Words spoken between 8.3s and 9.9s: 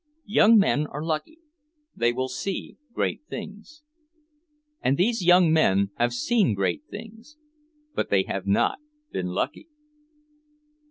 not been lucky.